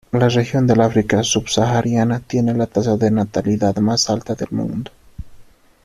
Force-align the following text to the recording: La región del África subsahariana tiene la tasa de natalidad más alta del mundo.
La 0.11 0.29
región 0.29 0.65
del 0.65 0.81
África 0.81 1.21
subsahariana 1.21 2.21
tiene 2.21 2.55
la 2.55 2.65
tasa 2.65 2.97
de 2.97 3.11
natalidad 3.11 3.77
más 3.77 4.09
alta 4.09 4.33
del 4.33 4.47
mundo. 4.49 4.89